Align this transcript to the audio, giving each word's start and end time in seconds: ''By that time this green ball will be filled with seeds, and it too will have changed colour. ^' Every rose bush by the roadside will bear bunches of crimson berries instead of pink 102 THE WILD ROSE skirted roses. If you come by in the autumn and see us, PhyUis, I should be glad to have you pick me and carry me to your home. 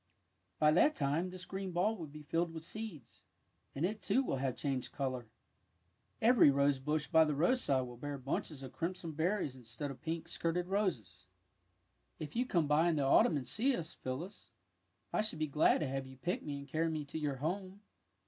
''By 0.59 0.71
that 0.71 0.95
time 0.95 1.29
this 1.29 1.45
green 1.45 1.71
ball 1.71 1.95
will 1.95 2.07
be 2.07 2.23
filled 2.23 2.55
with 2.55 2.63
seeds, 2.63 3.23
and 3.75 3.85
it 3.85 4.01
too 4.01 4.23
will 4.23 4.37
have 4.37 4.55
changed 4.55 4.91
colour. 4.91 5.25
^' 5.25 5.27
Every 6.23 6.49
rose 6.49 6.79
bush 6.79 7.05
by 7.05 7.23
the 7.23 7.35
roadside 7.35 7.85
will 7.85 7.97
bear 7.97 8.17
bunches 8.17 8.63
of 8.63 8.71
crimson 8.71 9.11
berries 9.11 9.55
instead 9.55 9.91
of 9.91 10.01
pink 10.01 10.23
102 10.23 10.23
THE 10.23 10.23
WILD 10.27 10.55
ROSE 10.85 10.93
skirted 10.95 11.01
roses. 11.05 11.27
If 12.17 12.35
you 12.35 12.47
come 12.47 12.65
by 12.65 12.89
in 12.89 12.95
the 12.95 13.03
autumn 13.03 13.37
and 13.37 13.45
see 13.47 13.75
us, 13.75 13.95
PhyUis, 14.03 14.49
I 15.13 15.21
should 15.21 15.37
be 15.37 15.45
glad 15.45 15.81
to 15.81 15.87
have 15.87 16.07
you 16.07 16.17
pick 16.17 16.41
me 16.41 16.57
and 16.57 16.67
carry 16.67 16.89
me 16.89 17.05
to 17.05 17.19
your 17.19 17.35
home. 17.35 17.81